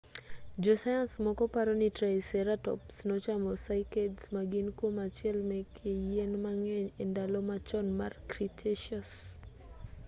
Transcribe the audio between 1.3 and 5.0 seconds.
paroni triceratops nochamo cycads ma gin kuom